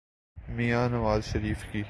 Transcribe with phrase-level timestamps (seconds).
[0.47, 1.79] میاں نواز شریف کی۔